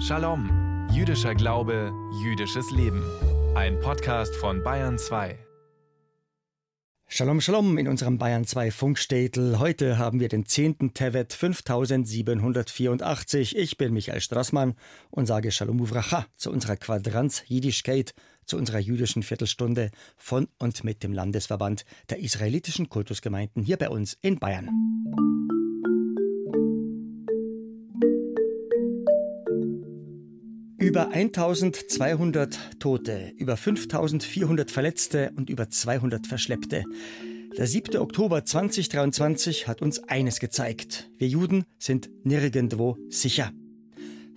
[0.00, 3.02] Shalom, jüdischer Glaube, jüdisches Leben.
[3.54, 5.38] Ein Podcast von Bayern 2.
[7.08, 9.58] Shalom, Shalom in unserem Bayern 2 Funkstädtel.
[9.58, 10.94] Heute haben wir den 10.
[10.94, 13.56] Tevet 5784.
[13.56, 14.74] Ich bin Michael Strassmann
[15.10, 18.14] und sage Shalom Uvracha zu unserer Quadranz Jiddischkeit,
[18.44, 24.16] zu unserer jüdischen Viertelstunde von und mit dem Landesverband der israelitischen Kultusgemeinden hier bei uns
[24.22, 24.68] in Bayern.
[30.96, 36.84] Über 1200 Tote, über 5400 Verletzte und über 200 Verschleppte.
[37.58, 37.98] Der 7.
[37.98, 41.10] Oktober 2023 hat uns eines gezeigt.
[41.18, 43.52] Wir Juden sind nirgendwo sicher.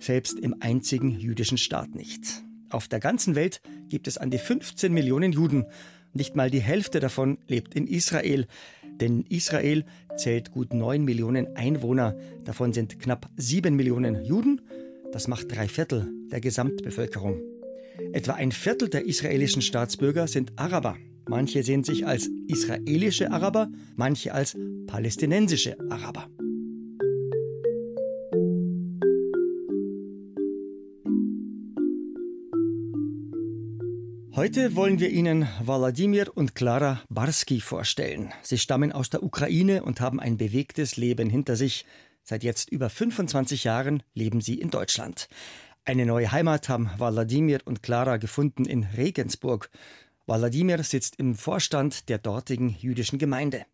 [0.00, 2.42] Selbst im einzigen jüdischen Staat nicht.
[2.68, 5.64] Auf der ganzen Welt gibt es an die 15 Millionen Juden.
[6.12, 8.46] Nicht mal die Hälfte davon lebt in Israel.
[9.00, 9.86] Denn Israel
[10.18, 12.18] zählt gut 9 Millionen Einwohner.
[12.44, 14.60] Davon sind knapp 7 Millionen Juden
[15.12, 17.40] das macht drei Viertel der Gesamtbevölkerung.
[18.12, 20.96] Etwa ein Viertel der israelischen Staatsbürger sind Araber.
[21.28, 26.28] Manche sehen sich als israelische Araber, manche als palästinensische Araber.
[34.40, 38.32] Heute wollen wir Ihnen Wladimir und Klara Barski vorstellen.
[38.42, 41.84] Sie stammen aus der Ukraine und haben ein bewegtes Leben hinter sich.
[42.30, 45.28] Seit jetzt über 25 Jahren leben sie in Deutschland.
[45.84, 49.68] Eine neue Heimat haben Wladimir und Clara gefunden in Regensburg.
[50.28, 53.66] Wladimir sitzt im Vorstand der dortigen jüdischen Gemeinde.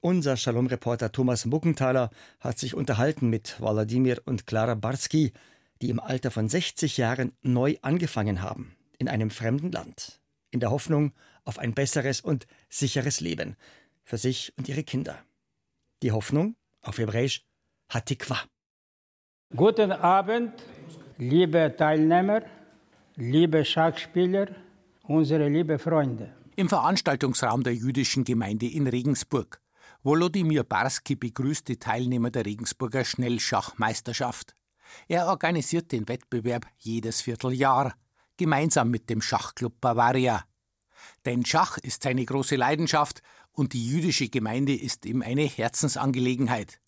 [0.00, 2.08] Unser Shalom-Reporter Thomas Muckenthaler
[2.40, 5.34] hat sich unterhalten mit Wladimir und Clara Barski,
[5.82, 10.70] die im Alter von 60 Jahren neu angefangen haben, in einem fremden Land, in der
[10.70, 11.12] Hoffnung
[11.44, 13.56] auf ein besseres und sicheres Leben
[14.04, 15.18] für sich und ihre Kinder.
[16.02, 17.44] Die Hoffnung, auf Hebräisch
[17.88, 18.38] Hatikwa.
[19.54, 20.52] Guten Abend,
[21.18, 22.42] liebe Teilnehmer,
[23.16, 24.48] liebe Schachspieler,
[25.04, 26.34] unsere liebe Freunde.
[26.56, 29.60] Im Veranstaltungsraum der jüdischen Gemeinde in Regensburg.
[30.02, 34.54] Volodymyr Barski begrüßt die Teilnehmer der Regensburger Schnellschachmeisterschaft.
[35.08, 37.94] Er organisiert den Wettbewerb jedes Vierteljahr,
[38.36, 40.44] gemeinsam mit dem Schachclub Bavaria.
[41.24, 43.22] Denn Schach ist seine große Leidenschaft
[43.52, 46.80] und die jüdische Gemeinde ist ihm eine Herzensangelegenheit.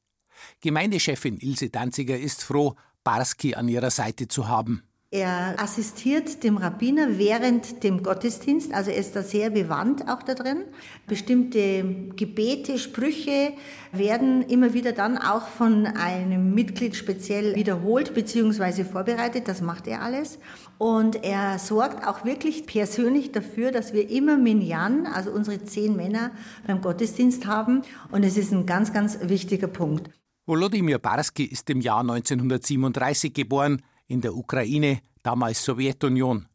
[0.61, 2.75] Gemeindechefin Ilse Danziger ist froh,
[3.05, 4.83] Barski an ihrer Seite zu haben.
[5.13, 10.35] Er assistiert dem Rabbiner während dem Gottesdienst, also er ist da sehr bewandt auch da
[10.35, 10.65] drin.
[11.07, 11.85] Bestimmte
[12.17, 13.53] Gebete, Sprüche
[13.93, 18.83] werden immer wieder dann auch von einem Mitglied speziell wiederholt bzw.
[18.83, 20.41] vorbereitet, das macht er alles.
[20.77, 26.33] Und er sorgt auch wirklich persönlich dafür, dass wir immer Minyan, also unsere zehn Männer
[26.67, 27.83] beim Gottesdienst haben.
[28.11, 30.11] Und es ist ein ganz, ganz wichtiger Punkt.
[30.49, 36.47] Volodymyr Barski ist im Jahr 1937 geboren, in der Ukraine, damals Sowjetunion.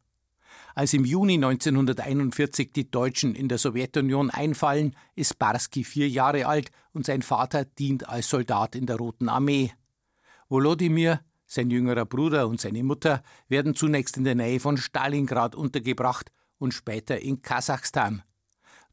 [0.73, 6.71] Als im Juni 1941 die Deutschen in der Sowjetunion einfallen, ist Barski vier Jahre alt
[6.93, 9.73] und sein Vater dient als Soldat in der Roten Armee.
[10.47, 16.31] Volodymyr, sein jüngerer Bruder und seine Mutter werden zunächst in der Nähe von Stalingrad untergebracht
[16.59, 18.23] und später in Kasachstan.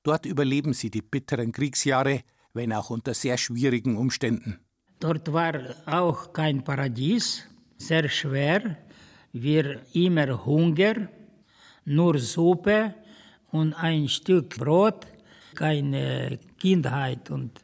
[0.02, 2.22] Dort überleben sie die bitteren Kriegsjahre,
[2.52, 4.58] wenn auch unter sehr schwierigen Umständen.
[5.00, 5.54] Dort war
[5.86, 8.76] auch kein Paradies, sehr schwer.
[9.32, 11.08] Wir immer Hunger,
[11.84, 12.94] nur Suppe
[13.52, 15.06] und ein Stück Brot,
[15.54, 17.30] keine Kindheit.
[17.30, 17.60] Und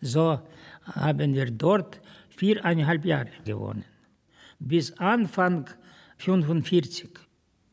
[0.00, 0.40] so
[0.82, 3.84] haben wir dort viereinhalb Jahre gewohnt.
[4.58, 5.70] Bis Anfang
[6.18, 7.10] 45.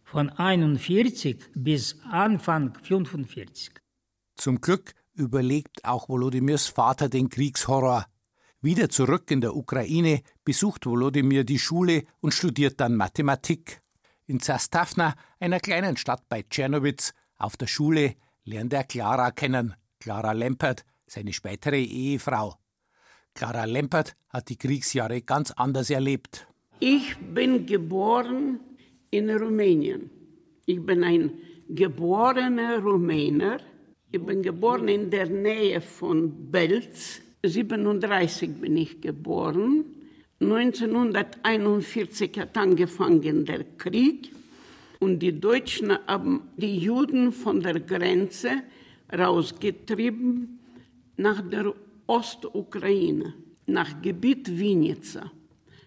[0.03, 3.71] Von 41 bis Anfang 45.
[4.35, 8.05] Zum Glück überlegt auch Volodymyrs Vater den Kriegshorror.
[8.63, 13.81] Wieder zurück in der Ukraine besucht Volodymyr die Schule und studiert dann Mathematik.
[14.27, 20.33] In Zastavna, einer kleinen Stadt bei Tschernowitz, auf der Schule lernt er Clara kennen, Clara
[20.33, 22.53] Lempert, seine spätere Ehefrau.
[23.33, 26.45] Clara Lempert hat die Kriegsjahre ganz anders erlebt.
[26.79, 28.59] Ich bin geboren
[29.09, 30.11] in Rumänien.
[30.67, 31.31] Ich bin ein
[31.67, 33.59] geborener Rumäner.
[34.11, 39.85] Ich bin geboren in der Nähe von Belz 37 bin ich geboren.
[40.39, 44.31] 1941 hat angefangen der Krieg
[44.99, 48.63] und die Deutschen haben die Juden von der Grenze
[49.11, 50.59] rausgetrieben
[51.17, 51.73] nach der
[52.07, 53.33] Ostukraine,
[53.65, 55.31] nach Gebiet Vinica.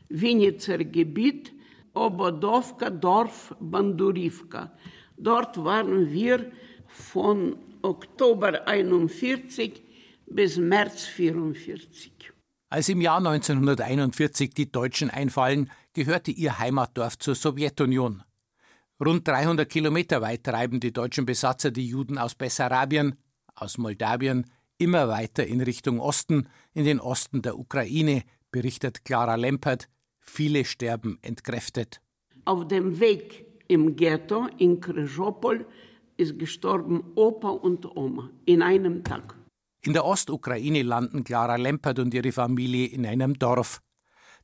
[0.08, 1.52] Vinica Gebiet,
[1.92, 4.72] Obodovka, Dorf Bandurivka.
[5.16, 6.50] Dort waren wir
[6.88, 9.83] von Oktober 1941
[10.34, 12.32] bis März 1944.
[12.68, 18.24] Als im Jahr 1941 die Deutschen einfallen, gehörte ihr Heimatdorf zur Sowjetunion.
[19.04, 23.14] Rund 300 Kilometer weit treiben die deutschen Besatzer die Juden aus Bessarabien,
[23.54, 29.88] aus Moldawien, immer weiter in Richtung Osten, in den Osten der Ukraine, berichtet Clara Lempert.
[30.18, 32.00] Viele sterben entkräftet.
[32.44, 35.64] Auf dem Weg im Ghetto in Kryzhopol
[36.16, 39.36] ist gestorben Opa und Oma in einem Tag.
[39.86, 43.82] In der Ostukraine landen Clara Lempert und ihre Familie in einem Dorf.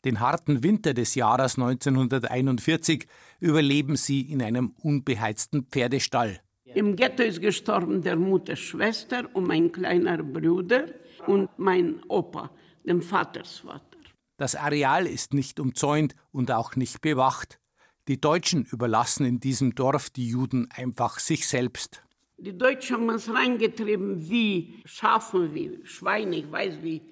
[0.04, 3.06] Den harten Winter des Jahres 1941
[3.38, 6.40] überleben sie in einem unbeheizten Pferdestall.
[6.64, 10.84] Im Ghetto ist gestorben der Mutter Schwester und mein kleiner Bruder
[11.26, 12.50] und mein Opa,
[12.84, 13.96] dem Vatersvater.
[14.36, 17.60] Das Areal ist nicht umzäunt und auch nicht bewacht.
[18.08, 22.02] Die Deutschen überlassen in diesem Dorf die Juden einfach sich selbst.
[22.42, 27.02] Die Deutschen haben uns reingetrieben wie Schafen, wie Schweine, ich weiß wie.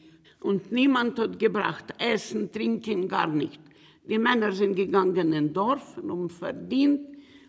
[0.40, 3.60] Und niemand hat gebracht, Essen, Trinken, gar nicht.
[4.08, 7.00] Die Männer sind gegangen in Dorf und verdient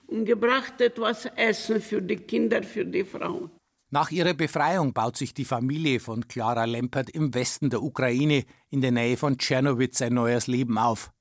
[0.07, 3.49] und gebracht etwas Essen für die Kinder, für die Frauen.
[3.91, 8.81] Nach ihrer Befreiung baut sich die Familie von Clara Lempert im Westen der Ukraine in
[8.81, 11.11] der Nähe von Tschernowitz ein neues Leben auf.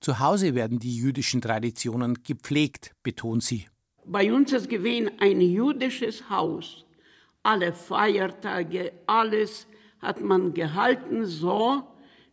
[0.00, 3.66] Zu Hause werden die jüdischen Traditionen gepflegt, betont sie.
[4.06, 6.84] Bei uns ist gewesen ein jüdisches Haus.
[7.42, 9.66] Alle Feiertage, alles
[10.00, 11.82] hat man gehalten so,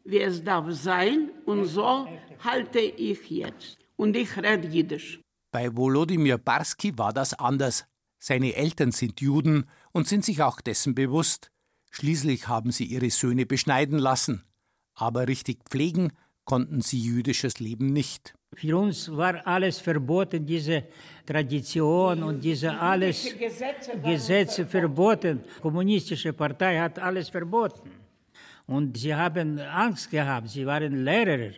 [0.03, 1.31] wie es darf sein.
[1.45, 2.07] Und so
[2.43, 3.77] halte ich jetzt.
[3.95, 5.19] Und ich rede Jiddisch.
[5.51, 7.85] Bei Volodymyr Barski war das anders.
[8.19, 11.51] Seine Eltern sind Juden und sind sich auch dessen bewusst.
[11.91, 14.43] Schließlich haben sie ihre Söhne beschneiden lassen.
[14.93, 16.13] Aber richtig pflegen
[16.45, 18.33] konnten sie jüdisches Leben nicht.
[18.53, 20.83] Für uns war alles verboten, diese
[21.25, 25.41] Tradition und diese alles Gesetze Gesetze verboten.
[25.43, 27.89] Die kommunistische Partei hat alles verboten.
[28.67, 31.53] Und sie haben Angst gehabt, sie waren Lehrer.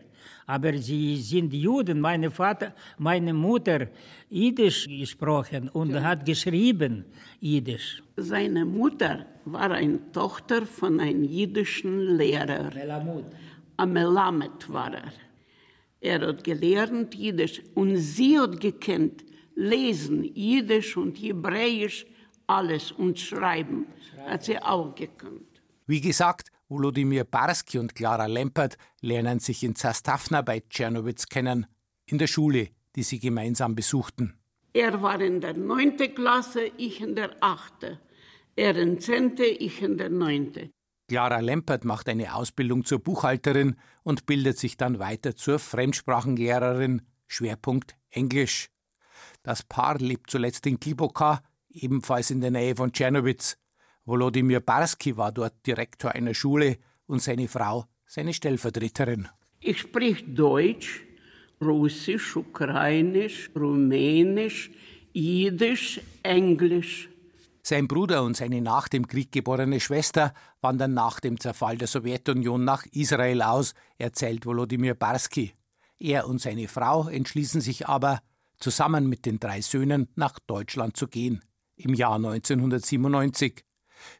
[0.45, 1.99] Aber sie sind Juden.
[1.99, 3.87] Meine Vater, meine Mutter
[4.29, 7.05] Jiddisch gesprochen und hat geschrieben
[7.39, 8.03] Jiddisch.
[8.17, 12.69] Seine Mutter war eine Tochter von einem jüdischen Lehrer.
[12.73, 13.25] Melamud.
[13.77, 15.11] Amelamet war er.
[16.03, 19.23] Er hat gelernt Jiddisch und sie hat gekannt
[19.55, 22.05] lesen, Jiddisch und Hebräisch,
[22.45, 23.87] alles und schreiben.
[24.27, 25.61] Hat sie auch gekannt.
[25.87, 31.67] Wie gesagt, Volodymyr Barski und Clara Lempert lernen sich in Zastavna bei Tschernowitz kennen,
[32.05, 32.67] in der Schule,
[32.97, 34.33] die sie gemeinsam besuchten.
[34.73, 37.97] Er war in der neunten Klasse, ich in der achten.
[38.57, 40.69] Er in zehnte, ich in der neunte.
[41.13, 47.95] Clara Lempert macht eine Ausbildung zur Buchhalterin und bildet sich dann weiter zur Fremdsprachenlehrerin, Schwerpunkt
[48.09, 48.71] Englisch.
[49.43, 53.59] Das Paar lebt zuletzt in Kliboka, ebenfalls in der Nähe von Tschernowitz.
[54.05, 59.27] Volodymyr Barski war dort Direktor einer Schule und seine Frau seine Stellvertreterin.
[59.59, 61.03] Ich sprich Deutsch,
[61.61, 64.71] Russisch, Ukrainisch, Rumänisch,
[65.11, 67.07] Jiddisch, Englisch.
[67.65, 72.65] Sein Bruder und seine nach dem Krieg geborene Schwester wandern nach dem Zerfall der Sowjetunion
[72.65, 75.53] nach Israel aus, erzählt Volodymyr Barski.
[75.97, 78.19] Er und seine Frau entschließen sich aber,
[78.59, 81.41] zusammen mit den drei Söhnen nach Deutschland zu gehen,
[81.77, 83.63] im Jahr 1997.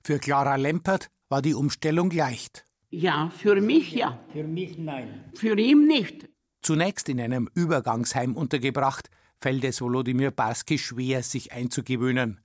[0.05, 2.63] Für Clara Lempert war die Umstellung leicht.
[2.91, 5.25] Ja, für mich ja, Für mich nein.
[5.35, 6.29] für ihn nicht.
[6.61, 9.09] Zunächst in einem Übergangsheim untergebracht,
[9.41, 12.42] fällt es Volodymyr Barski schwer, sich einzugewöhnen.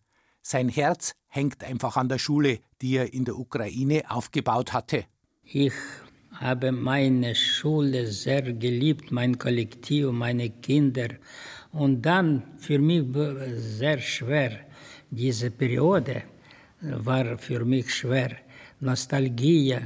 [0.51, 5.05] Sein Herz hängt einfach an der Schule, die er in der Ukraine aufgebaut hatte.
[5.45, 5.75] Ich
[6.37, 11.09] habe meine Schule sehr geliebt, mein Kollektiv, meine Kinder.
[11.71, 13.05] Und dann für mich
[13.57, 14.53] sehr schwer.
[15.11, 16.23] Diese Periode
[16.81, 18.31] war für mich schwer.
[18.81, 19.77] Nostalgie.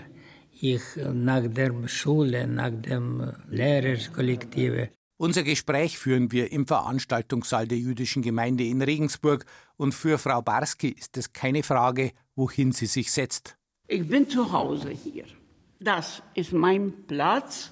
[0.61, 4.90] Ich nach der Schule, nach dem Lehrerkollektiv.
[5.22, 10.88] Unser Gespräch führen wir im Veranstaltungssaal der jüdischen Gemeinde in Regensburg und für Frau Barski
[10.88, 13.56] ist es keine Frage, wohin sie sich setzt.
[13.86, 15.26] Ich bin zu Hause hier.
[15.78, 17.70] Das ist mein Platz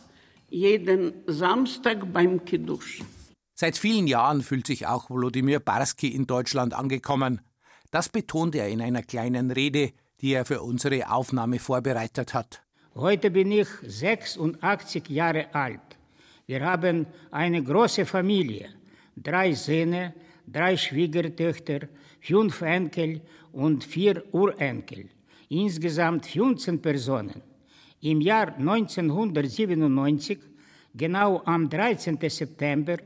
[0.49, 3.03] jeden Samstag beim Kiddush.
[3.57, 7.41] Seit vielen Jahren fühlt sich auch Volodymyr Barski in Deutschland angekommen.
[7.91, 9.91] Das betont er in einer kleinen Rede,
[10.21, 12.63] die er für unsere Aufnahme vorbereitet hat.
[12.95, 16.00] Heute bin ich 86 Jahre alt.
[16.51, 18.71] Wir haben eine große Familie.
[19.15, 20.15] Drei Söhne,
[20.45, 21.83] drei Schwiegertöchter,
[22.21, 23.21] fünf Enkel
[23.53, 25.11] und vier Urenkel.
[25.49, 27.41] Insgesamt 15 Personen.
[28.01, 30.41] Im Jahr 1997,
[30.93, 32.19] genau am 13.
[32.29, 32.97] September,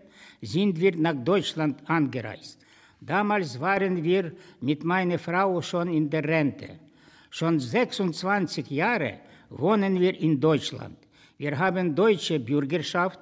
[0.41, 2.59] sind wir nach Deutschland angereist.
[2.99, 4.33] Damals waren wir
[4.63, 6.81] mit meiner Frau schon in der Rente.
[7.29, 9.21] Schon 26 Jahre
[9.51, 10.97] wohnen wir in Deutschland.
[11.37, 13.21] Wir haben deutsche Bürgerschaft,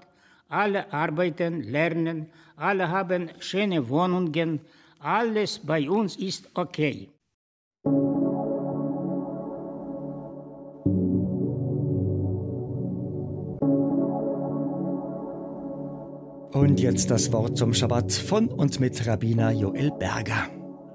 [0.53, 4.61] alle arbeiten, lernen, alle haben schöne Wohnungen,
[5.01, 7.09] alles bei uns ist okay.
[16.53, 20.49] Und jetzt das Wort zum Schabbat von und mit Rabbiner Joel Berger.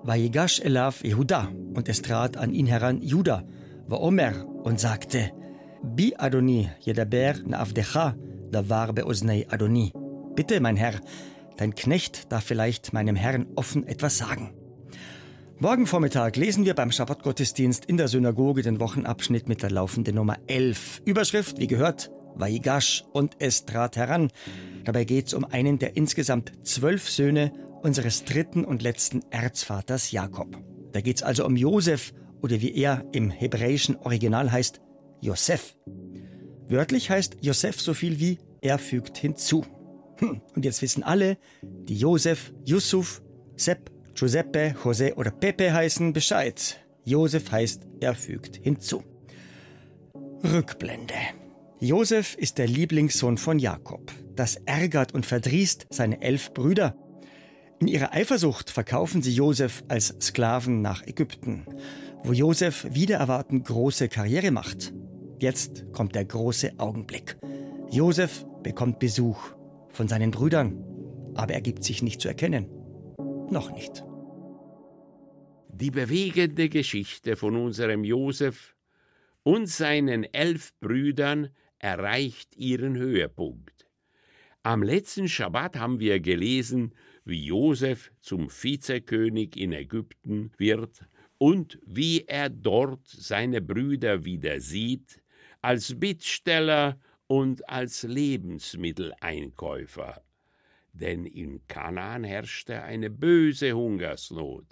[0.03, 3.43] Vayigash Elav Yehuda, und es trat an ihn heran Juda,
[3.87, 5.31] war Omer, und sagte,
[5.83, 8.15] Bi Adoni, Jedaber Navdecha,
[9.49, 9.91] Adoni.
[10.35, 10.93] Bitte, mein Herr,
[11.57, 14.53] dein Knecht darf vielleicht meinem Herrn offen etwas sagen.
[15.59, 20.37] Morgen Vormittag lesen wir beim Schabbatgottesdienst in der Synagoge den Wochenabschnitt mit der laufenden Nummer
[20.45, 21.01] 11.
[21.05, 24.29] Überschrift, wie gehört, Vaigash und es trat heran.
[24.83, 27.51] Dabei geht es um einen der insgesamt zwölf Söhne
[27.81, 30.57] unseres dritten und letzten Erzvaters Jakob.
[30.91, 34.79] Da geht es also um Josef oder wie er im hebräischen Original heißt,
[35.21, 35.75] Josef.
[36.69, 39.63] Wörtlich heißt Josef so viel wie er fügt hinzu.
[40.19, 43.21] Hm, und jetzt wissen alle, die Josef, Yusuf,
[43.55, 46.79] Sepp, Giuseppe, José oder Pepe heißen Bescheid.
[47.05, 49.03] Josef heißt er fügt hinzu.
[50.43, 51.13] Rückblende.
[51.79, 54.11] Josef ist der Lieblingssohn von Jakob.
[54.35, 56.95] Das ärgert und verdrießt seine elf Brüder.
[57.79, 61.65] In ihrer Eifersucht verkaufen sie Josef als Sklaven nach Ägypten,
[62.23, 64.93] wo Josef wieder erwarten große Karriere macht.
[65.39, 67.37] Jetzt kommt der große Augenblick.
[67.91, 69.37] Josef bekommt Besuch
[69.89, 70.83] von seinen Brüdern,
[71.35, 72.67] aber er gibt sich nicht zu erkennen.
[73.51, 74.03] Noch nicht.
[75.69, 78.75] Die bewegende Geschichte von unserem Josef
[79.43, 83.87] und seinen elf Brüdern erreicht ihren Höhepunkt.
[84.63, 91.05] Am letzten Schabbat haben wir gelesen, wie Josef zum Vizekönig in Ägypten wird
[91.37, 95.21] und wie er dort seine Brüder wieder sieht,
[95.67, 96.97] als Bittsteller
[97.27, 100.23] und als Lebensmitteleinkäufer.
[100.93, 104.63] Denn in Kanaan herrschte eine böse Hungersnot.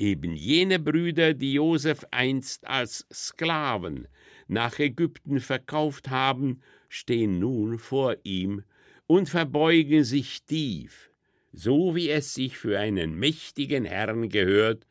[0.00, 4.08] Eben jene Brüder, die Josef einst als Sklaven
[4.48, 8.64] nach Ägypten verkauft haben, stehen nun vor ihm
[9.06, 11.12] und verbeugen sich tief,
[11.52, 14.88] so wie es sich für einen mächtigen Herrn gehört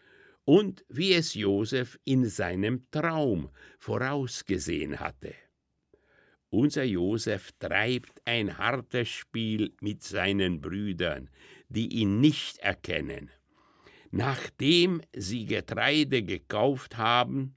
[0.49, 5.35] und wie es Josef in seinem Traum vorausgesehen hatte.
[6.49, 11.29] Unser Josef treibt ein hartes Spiel mit seinen Brüdern,
[11.67, 13.29] die ihn nicht erkennen.
[14.09, 17.55] Nachdem sie Getreide gekauft haben,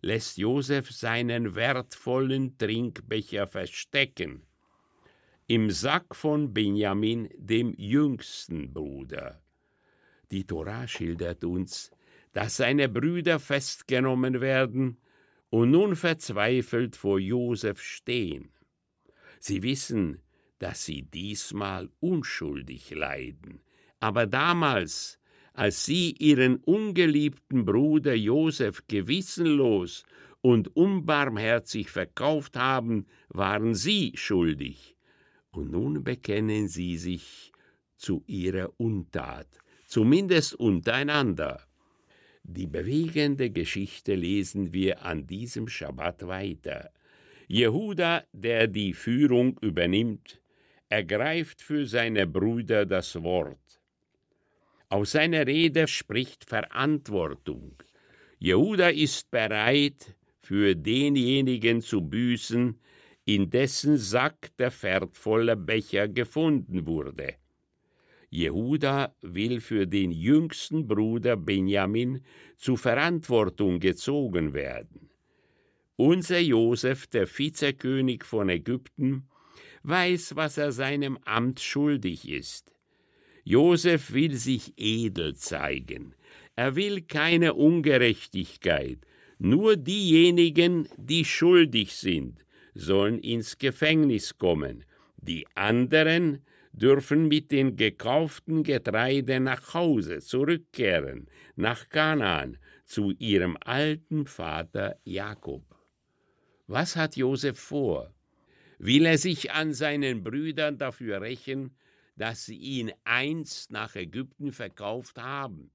[0.00, 4.42] lässt Josef seinen wertvollen Trinkbecher verstecken,
[5.46, 9.40] im Sack von Benjamin, dem jüngsten Bruder.
[10.32, 11.92] Die Tora schildert uns,
[12.32, 14.98] dass seine Brüder festgenommen werden
[15.50, 18.50] und nun verzweifelt vor Josef stehen.
[19.38, 20.22] Sie wissen,
[20.58, 23.60] dass sie diesmal unschuldig leiden,
[24.00, 25.18] aber damals
[25.54, 30.04] als sie ihren ungeliebten Bruder Josef gewissenlos
[30.40, 34.96] und unbarmherzig verkauft haben, waren sie schuldig.
[35.50, 37.52] Und nun bekennen sie sich
[37.96, 39.46] zu ihrer Untat,
[39.86, 41.60] zumindest untereinander.
[42.44, 46.90] Die bewegende Geschichte lesen wir an diesem Schabbat weiter.
[47.48, 50.40] Jehuda, der die Führung übernimmt,
[50.88, 53.80] ergreift für seine Brüder das Wort.
[54.88, 57.82] Aus seiner Rede spricht Verantwortung.
[58.38, 62.78] Jehuda ist bereit, für denjenigen zu büßen,
[63.24, 67.36] in dessen Sack der wertvolle Becher gefunden wurde.
[68.32, 72.24] Jehuda will für den jüngsten Bruder Benjamin
[72.56, 75.10] zu Verantwortung gezogen werden.
[75.96, 79.28] Unser Josef, der Vizekönig von Ägypten,
[79.82, 82.74] weiß, was er seinem Amt schuldig ist.
[83.44, 86.14] Josef will sich edel zeigen.
[86.56, 89.00] Er will keine Ungerechtigkeit.
[89.38, 94.86] Nur diejenigen, die schuldig sind, sollen ins Gefängnis kommen.
[95.18, 104.26] Die anderen dürfen mit den gekauften Getreide nach Hause zurückkehren, nach Kanaan, zu ihrem alten
[104.26, 105.64] Vater Jakob.
[106.66, 108.12] Was hat Josef vor?
[108.78, 111.76] Will er sich an seinen Brüdern dafür rächen,
[112.16, 115.70] dass sie ihn einst nach Ägypten verkauft haben?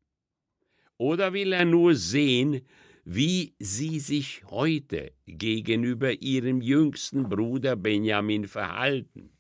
[0.98, 2.62] Oder will er nur sehen,
[3.06, 9.37] wie sie sich heute gegenüber ihrem jüngsten Bruder Benjamin verhalten?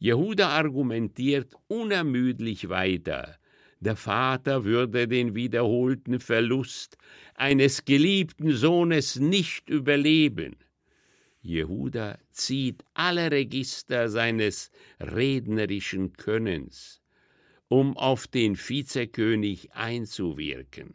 [0.00, 3.36] Jehuda argumentiert unermüdlich weiter,
[3.80, 6.98] Der Vater würde den wiederholten Verlust
[7.34, 10.56] eines geliebten Sohnes nicht überleben.
[11.40, 17.00] Jehuda zieht alle Register seines rednerischen Könnens,
[17.68, 20.94] um auf den Vizekönig einzuwirken,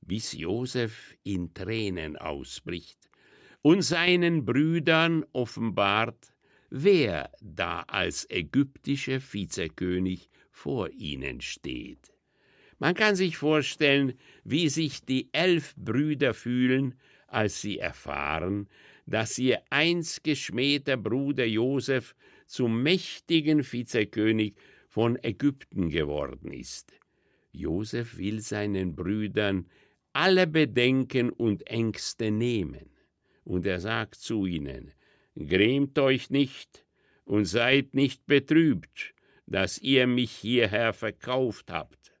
[0.00, 2.98] bis Josef in Tränen ausbricht
[3.62, 6.32] und seinen Brüdern offenbart,
[6.70, 12.12] wer da als ägyptischer Vizekönig vor ihnen steht.
[12.78, 16.94] Man kann sich vorstellen, wie sich die elf Brüder fühlen,
[17.26, 18.68] als sie erfahren,
[19.06, 22.14] dass ihr einst geschmähter Bruder Josef
[22.46, 24.54] zum mächtigen Vizekönig
[24.88, 26.92] von Ägypten geworden ist.
[27.52, 29.66] Josef will seinen Brüdern
[30.12, 32.90] alle Bedenken und Ängste nehmen,
[33.44, 34.92] und er sagt zu ihnen,
[35.36, 36.84] Grämt euch nicht
[37.24, 39.14] und seid nicht betrübt,
[39.46, 42.12] dass ihr mich hierher verkauft habt,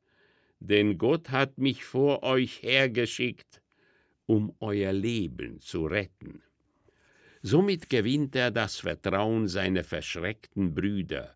[0.60, 3.62] denn Gott hat mich vor euch hergeschickt,
[4.26, 6.42] um euer Leben zu retten.
[7.42, 11.34] Somit gewinnt er das Vertrauen seiner verschreckten Brüder.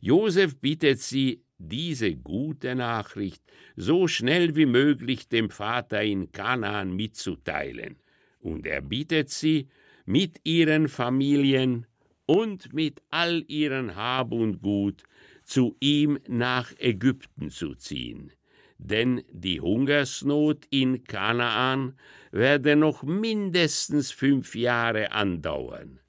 [0.00, 3.42] Josef bittet sie, diese gute Nachricht
[3.76, 7.96] so schnell wie möglich dem Vater in Kanaan mitzuteilen,
[8.40, 9.68] und er bittet sie,
[10.04, 11.86] mit ihren Familien
[12.26, 15.04] und mit all ihren Hab und Gut
[15.44, 18.32] zu ihm nach Ägypten zu ziehen.
[18.78, 21.98] Denn die Hungersnot in Kanaan
[22.30, 26.00] werde noch mindestens fünf Jahre andauern.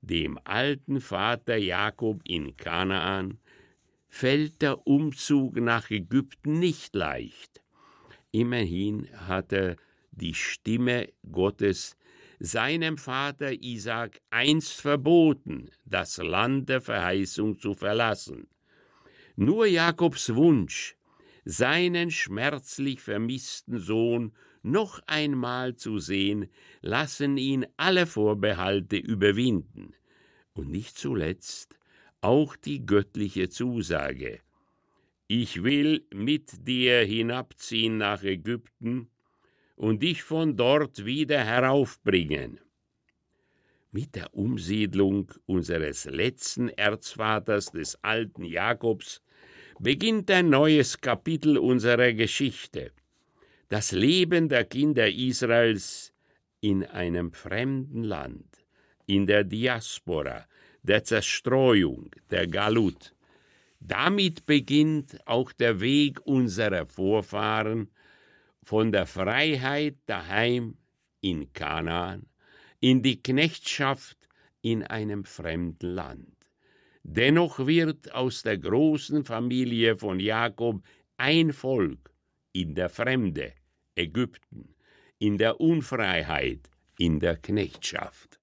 [0.00, 3.38] Dem alten Vater Jakob in Kanaan
[4.08, 7.62] fällt der Umzug nach Ägypten nicht leicht.
[8.30, 9.76] Immerhin hat er
[10.10, 11.96] die Stimme Gottes
[12.38, 18.48] seinem Vater Isaac einst verboten, das Land der Verheißung zu verlassen.
[19.36, 20.96] Nur Jakobs Wunsch,
[21.44, 26.48] seinen schmerzlich vermissten Sohn noch einmal zu sehen,
[26.80, 29.94] lassen ihn alle Vorbehalte überwinden.
[30.54, 31.78] Und nicht zuletzt
[32.20, 34.40] auch die göttliche Zusage.
[35.28, 39.08] Ich will mit dir hinabziehen nach Ägypten
[39.76, 42.60] und dich von dort wieder heraufbringen.
[43.92, 49.22] Mit der Umsiedlung unseres letzten Erzvaters des alten Jakobs
[49.78, 52.92] beginnt ein neues Kapitel unserer Geschichte.
[53.68, 56.12] Das Leben der Kinder Israels
[56.60, 58.64] in einem fremden Land,
[59.06, 60.46] in der Diaspora,
[60.82, 63.14] der Zerstreuung, der Galut.
[63.80, 67.90] Damit beginnt auch der Weg unserer Vorfahren
[68.66, 70.76] von der Freiheit daheim
[71.20, 72.26] in Kanaan
[72.80, 74.18] in die Knechtschaft
[74.60, 76.36] in einem fremden Land.
[77.04, 80.82] Dennoch wird aus der großen Familie von Jakob
[81.16, 82.12] ein Volk
[82.52, 83.52] in der Fremde,
[83.94, 84.74] Ägypten,
[85.20, 88.35] in der Unfreiheit, in der Knechtschaft.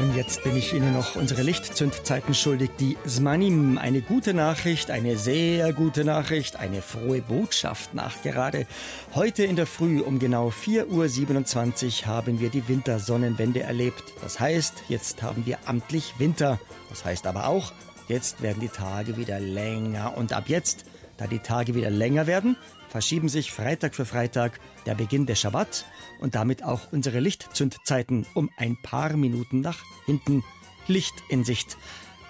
[0.00, 2.70] Und jetzt bin ich Ihnen noch unsere Lichtzündzeiten schuldig.
[2.80, 8.66] Die Smanim, eine gute Nachricht, eine sehr gute Nachricht, eine frohe Botschaft nachgerade.
[9.14, 14.02] Heute in der Früh um genau 4.27 Uhr haben wir die Wintersonnenwende erlebt.
[14.22, 16.58] Das heißt, jetzt haben wir amtlich Winter.
[16.88, 17.70] Das heißt aber auch,
[18.08, 20.16] jetzt werden die Tage wieder länger.
[20.16, 20.86] Und ab jetzt,
[21.20, 22.56] da die Tage wieder länger werden,
[22.88, 25.84] verschieben sich Freitag für Freitag der Beginn der Schabbat
[26.18, 30.42] und damit auch unsere Lichtzündzeiten um ein paar Minuten nach hinten.
[30.86, 31.76] Licht in Sicht.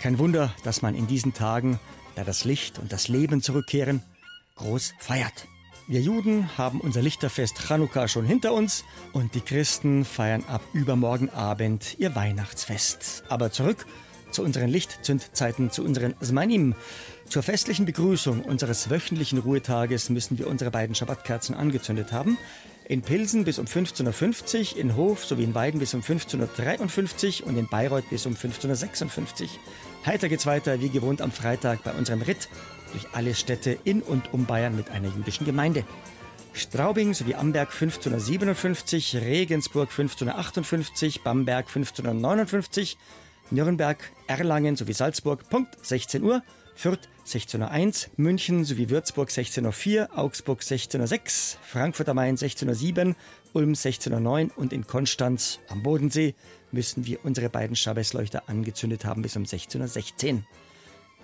[0.00, 1.78] Kein Wunder, dass man in diesen Tagen,
[2.16, 4.02] da das Licht und das Leben zurückkehren,
[4.56, 5.46] groß feiert.
[5.86, 11.30] Wir Juden haben unser Lichterfest Chanukka schon hinter uns und die Christen feiern ab übermorgen
[11.30, 13.22] Abend ihr Weihnachtsfest.
[13.28, 13.86] Aber zurück
[14.30, 16.74] zu unseren Lichtzündzeiten, zu unseren Zmanim.
[17.28, 22.38] Zur festlichen Begrüßung unseres wöchentlichen Ruhetages müssen wir unsere beiden Schabbatkerzen angezündet haben.
[22.88, 27.48] In Pilsen bis um 15.50 Uhr, in Hof sowie in Weiden bis um 15.53 Uhr
[27.48, 29.48] und in Bayreuth bis um 15.56 Uhr.
[30.06, 32.48] Heiter geht's weiter, wie gewohnt am Freitag bei unserem Ritt
[32.92, 35.84] durch alle Städte in und um Bayern mit einer jüdischen Gemeinde.
[36.52, 42.98] Straubing sowie Amberg 1557, Regensburg 1558, Bamberg 1559,
[43.50, 46.42] Nürnberg, Erlangen sowie Salzburg, Punkt 16 Uhr,
[46.74, 53.14] Fürth 1601, München sowie Würzburg 1604, Augsburg 1606, Frankfurt am Main 1607,
[53.52, 56.34] Ulm 1609 und in Konstanz am Bodensee
[56.72, 60.44] müssen wir unsere beiden Schabbesleuchter angezündet haben bis um 1616.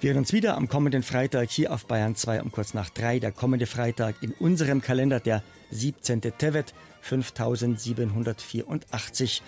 [0.01, 3.19] Wir hören uns wieder am kommenden Freitag hier auf Bayern 2 um kurz nach 3.
[3.19, 6.21] Der kommende Freitag in unserem Kalender der 17.
[6.21, 9.43] Tevet 5784.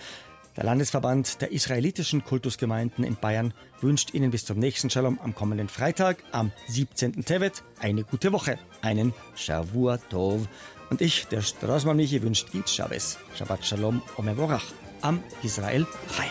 [0.57, 5.69] Der Landesverband der israelitischen Kultusgemeinden in Bayern wünscht Ihnen bis zum nächsten Shalom am kommenden
[5.69, 7.23] Freitag, am 17.
[7.23, 10.47] Tevet, eine gute Woche, einen Shavua Tov.
[10.89, 14.65] Und ich, der Straßmann Michi, wünscht Yid Shabbos, Shabbat Shalom Omevorach,
[15.01, 15.85] am Israel
[16.15, 16.27] Chai.